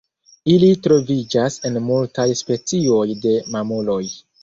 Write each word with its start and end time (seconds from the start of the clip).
Ili 0.53 0.69
troviĝas 0.87 1.59
en 1.71 1.79
multaj 1.91 2.27
specioj 2.43 3.07
de 3.27 3.39
mamuloj. 3.55 4.05